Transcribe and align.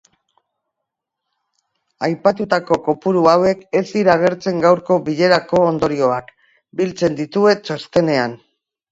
Aipatutako 2.07 2.77
kopuru 2.87 3.21
hauek 3.31 3.61
ez 3.81 3.83
dira 3.89 4.15
agertzen 4.19 4.57
gaurko 4.63 4.97
bilerako 5.09 5.61
ondorioak 5.73 6.31
biltzen 6.81 7.19
dituen 7.21 7.61
txostenean. 7.69 8.35